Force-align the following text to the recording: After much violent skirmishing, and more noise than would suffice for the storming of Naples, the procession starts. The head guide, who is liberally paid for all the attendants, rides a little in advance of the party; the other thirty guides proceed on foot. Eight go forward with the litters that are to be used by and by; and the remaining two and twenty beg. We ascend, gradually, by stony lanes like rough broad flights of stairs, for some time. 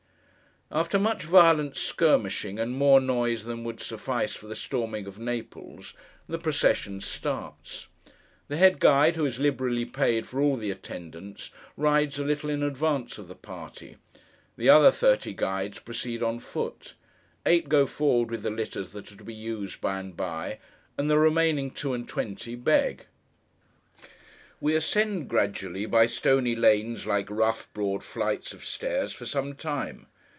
After 0.73 0.97
much 0.97 1.23
violent 1.23 1.75
skirmishing, 1.75 2.57
and 2.57 2.71
more 2.71 3.01
noise 3.01 3.43
than 3.43 3.65
would 3.65 3.81
suffice 3.81 4.33
for 4.35 4.47
the 4.47 4.55
storming 4.55 5.05
of 5.05 5.19
Naples, 5.19 5.93
the 6.29 6.39
procession 6.39 7.01
starts. 7.01 7.89
The 8.47 8.55
head 8.55 8.79
guide, 8.79 9.17
who 9.17 9.25
is 9.25 9.37
liberally 9.37 9.83
paid 9.83 10.25
for 10.25 10.39
all 10.39 10.55
the 10.55 10.71
attendants, 10.71 11.49
rides 11.75 12.19
a 12.19 12.23
little 12.23 12.49
in 12.49 12.63
advance 12.63 13.17
of 13.17 13.27
the 13.27 13.35
party; 13.35 13.97
the 14.55 14.69
other 14.69 14.91
thirty 14.91 15.33
guides 15.33 15.79
proceed 15.79 16.23
on 16.23 16.39
foot. 16.39 16.93
Eight 17.45 17.67
go 17.67 17.85
forward 17.85 18.31
with 18.31 18.41
the 18.41 18.49
litters 18.49 18.91
that 18.91 19.11
are 19.11 19.17
to 19.17 19.25
be 19.25 19.33
used 19.33 19.81
by 19.81 19.99
and 19.99 20.15
by; 20.15 20.59
and 20.97 21.09
the 21.09 21.19
remaining 21.19 21.71
two 21.71 21.93
and 21.93 22.07
twenty 22.07 22.55
beg. 22.55 23.07
We 24.61 24.77
ascend, 24.77 25.27
gradually, 25.27 25.85
by 25.85 26.05
stony 26.05 26.55
lanes 26.55 27.05
like 27.05 27.29
rough 27.29 27.67
broad 27.73 28.05
flights 28.05 28.53
of 28.53 28.63
stairs, 28.63 29.11
for 29.11 29.25
some 29.25 29.53
time. 29.55 30.07